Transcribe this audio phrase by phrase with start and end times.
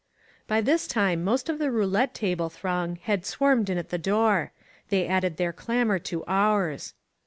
[0.47, 4.51] By this time most of the roulette table throng had swarmed in at the door.
[4.89, 6.95] They added their clamor to ours.